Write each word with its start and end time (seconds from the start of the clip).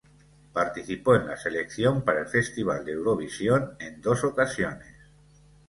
Participó 0.51 1.13
en 1.15 1.27
la 1.27 1.37
selección 1.37 2.01
para 2.03 2.21
el 2.21 2.27
Festival 2.27 2.83
de 2.83 2.93
Eurovisión 2.93 3.75
en 3.77 4.01
dos 4.01 4.23
ocasiones. 4.23 4.91